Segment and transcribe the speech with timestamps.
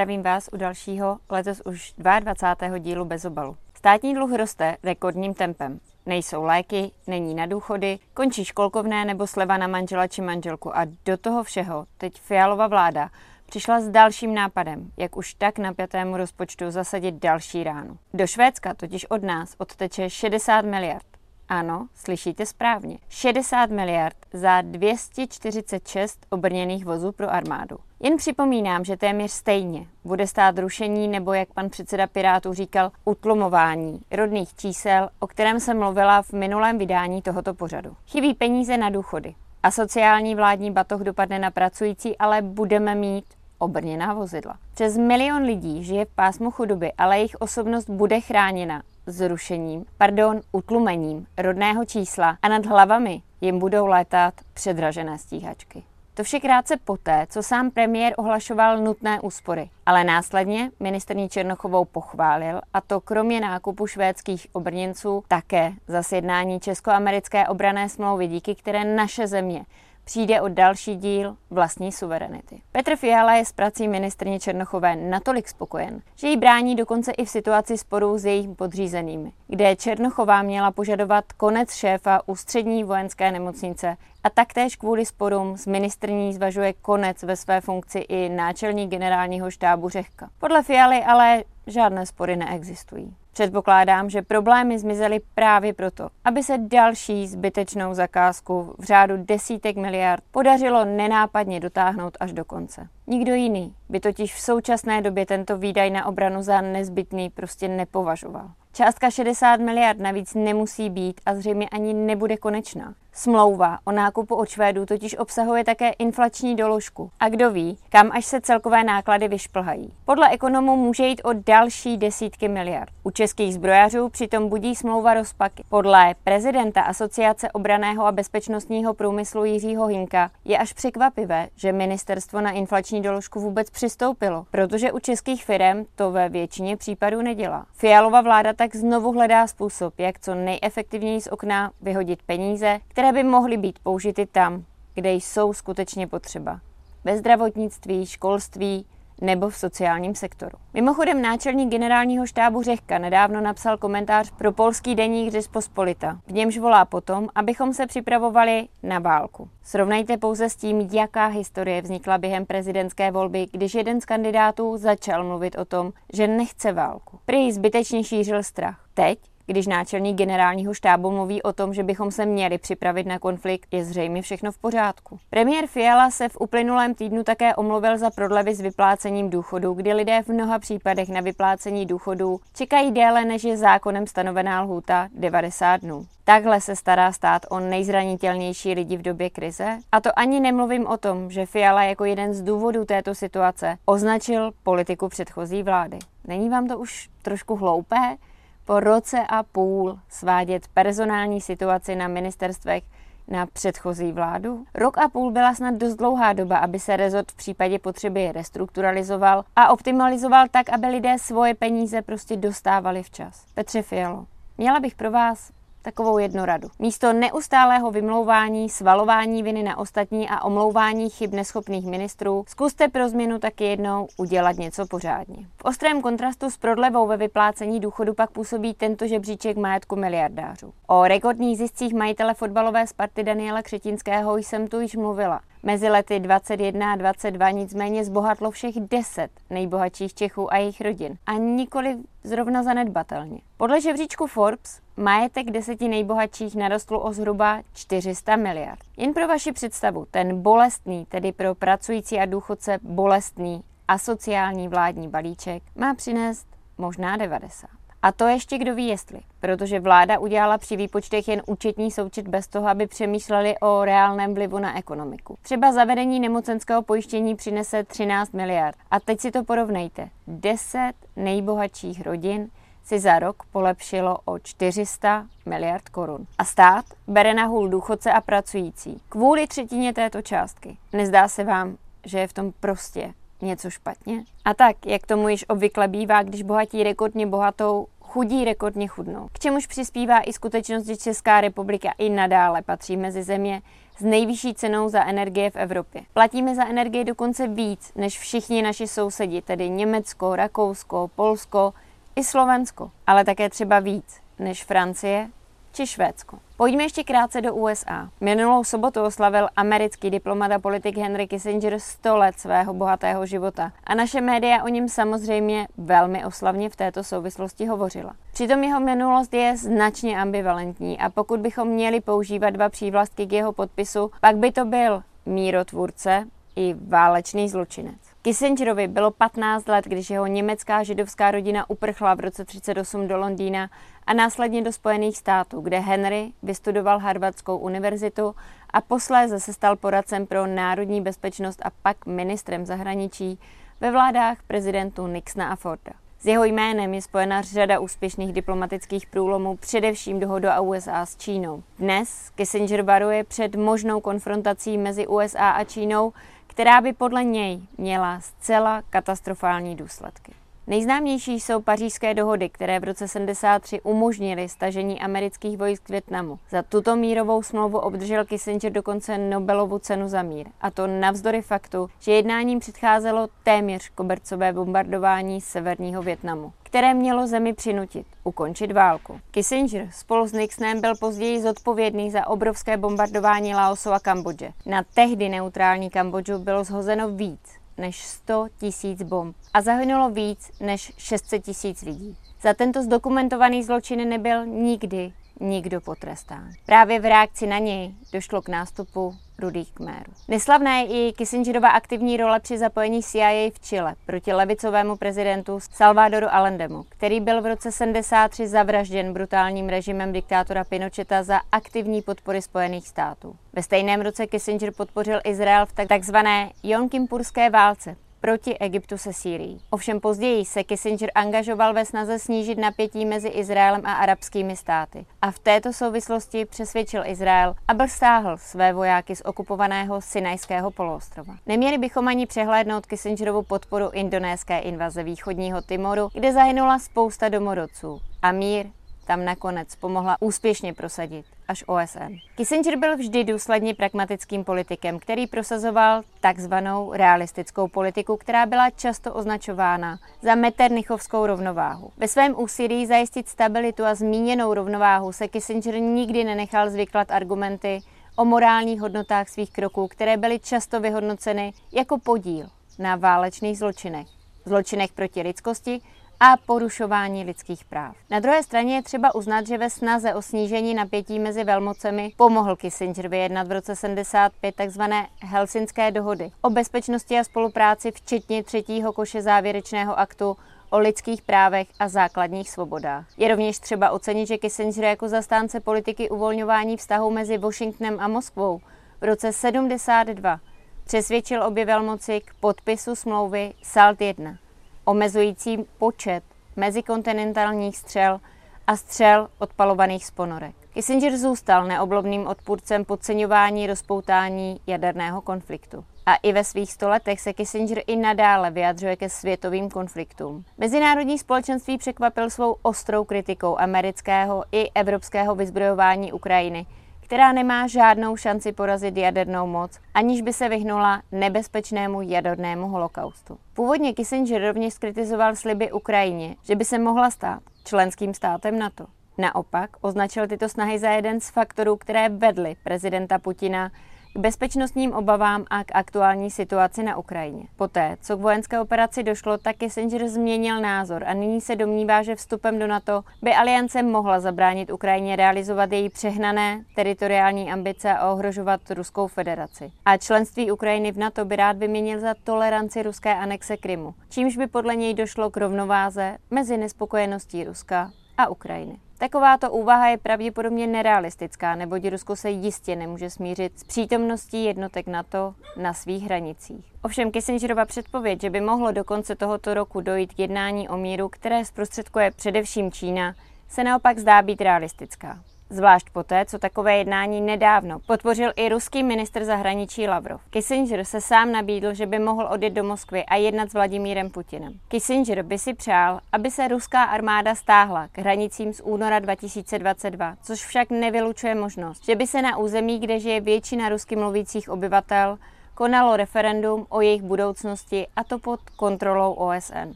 [0.00, 2.78] zdravím vás u dalšího, letos už 22.
[2.78, 3.56] dílu bez obalu.
[3.74, 5.80] Státní dluh roste rekordním tempem.
[6.06, 11.16] Nejsou léky, není na důchody, končí školkovné nebo sleva na manžela či manželku a do
[11.16, 13.10] toho všeho teď Fialova vláda
[13.46, 17.98] přišla s dalším nápadem, jak už tak napjatému rozpočtu zasadit další ránu.
[18.14, 21.09] Do Švédska totiž od nás odteče 60 miliard.
[21.52, 22.98] Ano, slyšíte správně.
[23.08, 27.76] 60 miliard za 246 obrněných vozů pro armádu.
[28.00, 34.00] Jen připomínám, že téměř stejně bude stát rušení nebo, jak pan předseda Pirátů říkal, utlumování
[34.10, 37.96] rodných čísel, o kterém jsem mluvila v minulém vydání tohoto pořadu.
[38.06, 39.34] Chybí peníze na důchody.
[39.62, 43.24] A sociální vládní batoh dopadne na pracující, ale budeme mít
[43.58, 44.58] obrněná vozidla.
[44.74, 51.26] Přes milion lidí žije v pásmu chudoby, ale jejich osobnost bude chráněna zrušením, pardon, utlumením
[51.38, 55.82] rodného čísla a nad hlavami jim budou létat předražené stíhačky.
[56.14, 59.70] To vše krátce poté, co sám premiér ohlašoval nutné úspory.
[59.86, 67.48] Ale následně ministrní Černochovou pochválil, a to kromě nákupu švédských obrněnců také za sjednání česko-americké
[67.48, 69.64] obrané smlouvy, díky které naše země
[70.04, 72.62] přijde o další díl vlastní suverenity.
[72.72, 77.30] Petr Fiala je s prací ministrně Černochové natolik spokojen, že jí brání dokonce i v
[77.30, 84.30] situaci sporů s jejich podřízenými, kde Černochová měla požadovat konec šéfa ústřední vojenské nemocnice a
[84.30, 90.30] taktéž kvůli sporům s ministrní zvažuje konec ve své funkci i náčelník generálního štábu Řehka.
[90.38, 93.16] Podle Fialy ale žádné spory neexistují.
[93.32, 100.24] Předpokládám, že problémy zmizely právě proto, aby se další zbytečnou zakázku v řádu desítek miliard
[100.30, 102.88] podařilo nenápadně dotáhnout až do konce.
[103.06, 108.50] Nikdo jiný by totiž v současné době tento výdaj na obranu za nezbytný prostě nepovažoval.
[108.72, 112.94] Částka 60 miliard navíc nemusí být a zřejmě ani nebude konečná.
[113.12, 117.10] Smlouva o nákupu od Švédů totiž obsahuje také inflační doložku.
[117.20, 119.92] A kdo ví, kam až se celkové náklady vyšplhají.
[120.04, 122.92] Podle ekonomů může jít o další desítky miliard.
[123.02, 125.64] U českých zbrojařů přitom budí smlouva rozpaky.
[125.68, 132.50] Podle prezidenta Asociace obraného a bezpečnostního průmyslu Jiřího Hinka je až překvapivé, že ministerstvo na
[132.50, 137.66] inflační doložku vůbec přistoupilo, protože u českých firm to ve většině případů nedělá.
[137.72, 143.22] Fialova vláda tak znovu hledá způsob, jak co nejefektivněji z okna vyhodit peníze, které by
[143.22, 146.60] mohly být použity tam, kde jsou skutečně potřeba.
[147.04, 148.86] Ve zdravotnictví, školství,
[149.20, 150.58] nebo v sociálním sektoru.
[150.74, 156.84] Mimochodem náčelník generálního štábu Řehka nedávno napsal komentář pro polský deník Řespospolita, v němž volá
[156.84, 159.48] potom, abychom se připravovali na válku.
[159.62, 165.24] Srovnejte pouze s tím, jaká historie vznikla během prezidentské volby, když jeden z kandidátů začal
[165.24, 167.18] mluvit o tom, že nechce válku.
[167.26, 168.84] Prý zbytečně šířil strach.
[168.94, 169.18] Teď
[169.50, 173.84] když náčelník generálního štábu mluví o tom, že bychom se měli připravit na konflikt, je
[173.84, 175.18] zřejmě všechno v pořádku.
[175.30, 180.22] Premiér Fiala se v uplynulém týdnu také omluvil za prodlevy s vyplácením důchodu, kdy lidé
[180.22, 186.06] v mnoha případech na vyplácení důchodů čekají déle než je zákonem stanovená lhůta 90 dnů.
[186.24, 189.78] Takhle se stará stát o nejzranitelnější lidi v době krize?
[189.92, 194.50] A to ani nemluvím o tom, že Fiala jako jeden z důvodů této situace označil
[194.62, 195.98] politiku předchozí vlády.
[196.26, 198.16] Není vám to už trošku hloupé?
[198.64, 202.82] Po roce a půl svádět personální situaci na ministerstvech
[203.28, 204.64] na předchozí vládu?
[204.74, 209.44] Rok a půl byla snad dost dlouhá doba, aby se rezort v případě potřeby restrukturalizoval
[209.56, 213.44] a optimalizoval tak, aby lidé svoje peníze prostě dostávali včas.
[213.54, 214.26] Petře Fialo,
[214.58, 215.50] měla bych pro vás
[215.82, 216.68] takovou jednu radu.
[216.78, 223.38] Místo neustálého vymlouvání, svalování viny na ostatní a omlouvání chyb neschopných ministrů, zkuste pro změnu
[223.38, 225.36] taky jednou udělat něco pořádně.
[225.56, 230.72] V ostrém kontrastu s prodlevou ve vyplácení důchodu pak působí tento žebříček majetku miliardářů.
[230.86, 235.40] O rekordních ziscích majitele fotbalové Sparty Daniela Křetinského jsem tu již mluvila.
[235.62, 241.32] Mezi lety 21 a 22 nicméně zbohatlo všech 10 nejbohatších Čechů a jejich rodin a
[241.32, 243.40] nikoli zrovna zanedbatelně.
[243.56, 248.80] Podle žebříčku Forbes majetek deseti nejbohatších narostl o zhruba 400 miliard.
[248.96, 255.62] Jen pro vaši představu, ten bolestný, tedy pro pracující a důchodce bolestný asociální vládní balíček
[255.76, 256.46] má přinést
[256.78, 257.79] možná 90.
[258.02, 262.46] A to ještě kdo ví jestli, protože vláda udělala při výpočtech jen účetní součet bez
[262.48, 265.38] toho, aby přemýšleli o reálném vlivu na ekonomiku.
[265.42, 268.78] Třeba zavedení nemocenského pojištění přinese 13 miliard.
[268.90, 270.08] A teď si to porovnejte.
[270.26, 272.50] 10 nejbohatších rodin
[272.84, 276.26] si za rok polepšilo o 400 miliard korun.
[276.38, 279.00] A stát bere na hůl důchodce a pracující.
[279.08, 280.76] Kvůli třetině této částky.
[280.92, 281.76] Nezdá se vám,
[282.06, 284.24] že je v tom prostě něco špatně?
[284.44, 289.28] A tak, jak tomu již obvykle bývá, když bohatí rekordně bohatou, chudí rekordně chudnou.
[289.32, 293.62] K čemuž přispívá i skutečnost, že Česká republika i nadále patří mezi země
[293.98, 296.02] s nejvyšší cenou za energie v Evropě.
[296.12, 301.74] Platíme za energie dokonce víc než všichni naši sousedi, tedy Německo, Rakousko, Polsko
[302.16, 305.28] i Slovensko, ale také třeba víc než Francie
[305.72, 306.38] či Švédsko.
[306.56, 308.08] Pojďme ještě krátce do USA.
[308.20, 313.94] Minulou sobotu oslavil americký diplomat a politik Henry Kissinger 100 let svého bohatého života a
[313.94, 318.14] naše média o něm samozřejmě velmi oslavně v této souvislosti hovořila.
[318.32, 323.52] Přitom jeho minulost je značně ambivalentní a pokud bychom měli používat dva přívlastky k jeho
[323.52, 326.24] podpisu, pak by to byl mírotvůrce
[326.56, 328.09] i válečný zločinec.
[328.22, 333.70] Kissingerovi bylo 15 let, když jeho německá židovská rodina uprchla v roce 38 do Londýna
[334.06, 338.34] a následně do Spojených států, kde Henry vystudoval Harvardskou univerzitu
[338.70, 343.38] a posléze se stal poradcem pro národní bezpečnost a pak ministrem zahraničí
[343.80, 345.92] ve vládách prezidentů Nixona a Forda.
[346.18, 351.62] S jeho jménem je spojena řada úspěšných diplomatických průlomů, především dohoda USA s Čínou.
[351.78, 356.12] Dnes Kissinger varuje před možnou konfrontací mezi USA a Čínou,
[356.50, 360.32] která by podle něj měla zcela katastrofální důsledky.
[360.70, 366.38] Nejznámější jsou pařížské dohody, které v roce 73 umožnily stažení amerických vojsk z Větnamu.
[366.50, 370.46] Za tuto mírovou smlouvu obdržel Kissinger dokonce Nobelovu cenu za mír.
[370.60, 377.52] A to navzdory faktu, že jednáním předcházelo téměř kobercové bombardování severního Větnamu které mělo zemi
[377.52, 379.20] přinutit ukončit válku.
[379.30, 384.50] Kissinger spolu s Nixonem byl později zodpovědný za obrovské bombardování Laosu a Kambodže.
[384.66, 390.92] Na tehdy neutrální Kambodžu bylo zhozeno víc než 100 tisíc bomb a zahynulo víc než
[390.98, 392.16] 600 tisíc lidí.
[392.42, 396.50] Za tento zdokumentovaný zločin nebyl nikdy nikdo potrestán.
[396.66, 400.12] Právě v reakci na něj došlo k nástupu rudých kmérů.
[400.28, 406.26] Neslavná je i Kissingerova aktivní role při zapojení CIA v Chile proti levicovému prezidentu Salvadoru
[406.30, 412.88] Allendemu, který byl v roce 73 zavražděn brutálním režimem diktátora Pinocheta za aktivní podpory Spojených
[412.88, 413.36] států.
[413.52, 419.60] Ve stejném roce Kissinger podpořil Izrael v takzvané Jonkimpurské válce, proti Egyptu se Sýrií.
[419.70, 425.30] Ovšem později se Kissinger angažoval ve snaze snížit napětí mezi Izraelem a arabskými státy a
[425.30, 431.34] v této souvislosti přesvědčil Izrael, aby stáhl své vojáky z okupovaného Sinajského poloostrova.
[431.46, 438.32] Neměli bychom ani přehlédnout Kissingerovu podporu indonéské invaze východního Timoru, kde zahynula spousta domorodců a
[438.32, 438.66] mír
[439.10, 442.14] tam nakonec pomohla úspěšně prosadit až OSN.
[442.36, 449.98] Kissinger byl vždy důsledně pragmatickým politikem, který prosazoval takzvanou realistickou politiku, která byla často označována
[450.22, 451.90] za meternichovskou rovnováhu.
[451.96, 457.80] Ve svém úsilí zajistit stabilitu a zmíněnou rovnováhu se Kissinger nikdy nenechal zvyklat argumenty
[458.16, 462.46] o morálních hodnotách svých kroků, které byly často vyhodnoceny jako podíl
[462.78, 464.06] na válečných zločinech,
[464.44, 465.80] zločinech proti lidskosti
[466.22, 467.96] a porušování lidských práv.
[468.10, 472.56] Na druhé straně je třeba uznat, že ve snaze o snížení napětí mezi velmocemi pomohl
[472.56, 474.82] Kissinger vyjednat v roce 75 tzv.
[475.20, 480.36] Helsinské dohody o bezpečnosti a spolupráci, včetně třetího koše závěrečného aktu
[480.70, 483.06] o lidských právech a základních svobodách.
[483.16, 488.60] Je rovněž třeba ocenit, že Kissinger jako zastánce politiky uvolňování vztahu mezi Washingtonem a Moskvou
[489.00, 490.40] v roce 72
[490.84, 494.38] přesvědčil obě velmoci k podpisu smlouvy SALT 1
[494.84, 496.24] omezující počet
[496.56, 498.20] mezikontinentálních střel
[498.66, 500.54] a střel odpalovaných z ponorek.
[500.74, 505.84] Kissinger zůstal neoblobným odpůrcem podceňování rozpoutání jaderného konfliktu.
[506.06, 510.44] A i ve svých stoletech se Kissinger i nadále vyjadřuje ke světovým konfliktům.
[510.58, 516.66] Mezinárodní společenství překvapil svou ostrou kritikou amerického i evropského vyzbrojování Ukrajiny,
[517.10, 523.38] která nemá žádnou šanci porazit jadernou moc, aniž by se vyhnula nebezpečnému jadernému holokaustu.
[523.54, 528.86] Původně Kissinger rovněž skritizoval sliby Ukrajině, že by se mohla stát členským státem NATO.
[529.18, 533.70] Naopak označil tyto snahy za jeden z faktorů, které vedly prezidenta Putina
[534.14, 537.44] k bezpečnostním obavám a k aktuální situaci na Ukrajině.
[537.56, 542.16] Poté, co k vojenské operaci došlo, tak Kissinger změnil názor a nyní se domnívá, že
[542.16, 548.60] vstupem do NATO by aliance mohla zabránit Ukrajině realizovat její přehnané teritoriální ambice a ohrožovat
[548.70, 549.72] Ruskou federaci.
[549.84, 554.46] A členství Ukrajiny v NATO by rád vyměnil za toleranci ruské anexe Krymu, čímž by
[554.46, 558.78] podle něj došlo k rovnováze mezi nespokojeností Ruska a Ukrajiny.
[559.00, 565.34] Takováto úvaha je pravděpodobně nerealistická, neboť Rusko se jistě nemůže smířit s přítomností jednotek NATO
[565.56, 566.72] na svých hranicích.
[566.82, 571.08] Ovšem Kissingerova předpověď, že by mohlo do konce tohoto roku dojít k jednání o míru,
[571.08, 573.14] které zprostředkuje především Čína,
[573.48, 575.18] se naopak zdá být realistická.
[575.52, 580.20] Zvlášť poté, co takové jednání nedávno podpořil i ruský ministr zahraničí Lavrov.
[580.30, 584.52] Kissinger se sám nabídl, že by mohl odjet do Moskvy a jednat s Vladimírem Putinem.
[584.68, 590.46] Kissinger by si přál, aby se ruská armáda stáhla k hranicím z února 2022, což
[590.46, 595.18] však nevylučuje možnost, že by se na území, kde žije většina rusky mluvících obyvatel,
[595.54, 599.72] konalo referendum o jejich budoucnosti a to pod kontrolou OSN.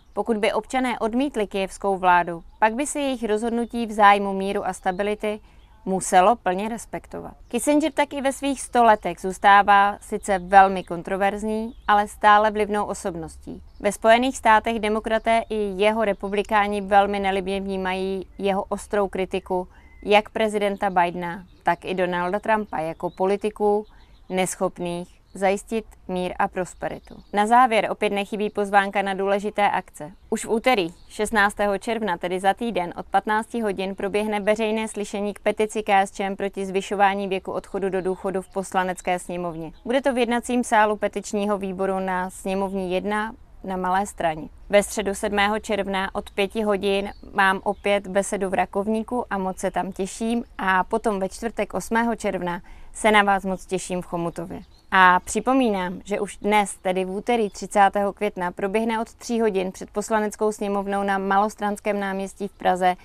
[0.12, 4.72] Pokud by občané odmítli kijevskou vládu, pak by se jejich rozhodnutí v zájmu míru a
[4.72, 5.40] stability
[5.84, 7.34] muselo plně respektovat.
[7.48, 13.62] Kissinger taky ve svých sto letech zůstává sice velmi kontroverzní, ale stále vlivnou osobností.
[13.80, 19.68] Ve Spojených státech demokraté i jeho republikáni velmi nelibně vnímají jeho ostrou kritiku
[20.02, 23.86] jak prezidenta Bidena, tak i Donalda Trumpa jako politiků
[24.28, 27.14] neschopných zajistit mír a prosperitu.
[27.32, 30.12] Na závěr opět nechybí pozvánka na důležité akce.
[30.30, 31.56] Už v úterý 16.
[31.78, 37.28] června, tedy za týden od 15 hodin, proběhne veřejné slyšení k petici KSČM proti zvyšování
[37.28, 39.72] věku odchodu do důchodu v poslanecké sněmovně.
[39.84, 44.48] Bude to v jednacím sálu petičního výboru na sněmovní 1 na Malé straně.
[44.68, 45.38] Ve středu 7.
[45.60, 50.84] června od 5 hodin mám opět besedu v Rakovníku a moc se tam těším a
[50.84, 51.96] potom ve čtvrtek 8.
[52.16, 52.60] června
[52.92, 54.60] se na vás moc těším v Chomutově.
[54.96, 57.90] A připomínám, že už dnes, tedy v úterý 30.
[58.14, 62.96] května, proběhne od 3 hodin před poslaneckou sněmovnou na Malostranském náměstí v Praze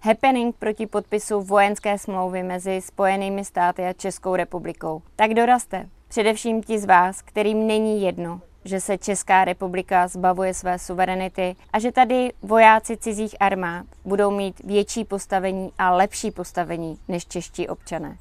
[0.00, 5.02] happening proti podpisu vojenské smlouvy mezi Spojenými státy a Českou republikou.
[5.16, 10.78] Tak dorazte, především ti z vás, kterým není jedno, že se Česká republika zbavuje své
[10.78, 17.26] suverenity a že tady vojáci cizích armád budou mít větší postavení a lepší postavení než
[17.26, 18.16] čeští občané.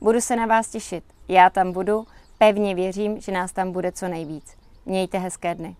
[0.00, 1.04] Budu se na vás těšit.
[1.28, 2.06] Já tam budu
[2.42, 4.56] Pevně věřím, že nás tam bude co nejvíc.
[4.86, 5.76] Mějte hezké dny.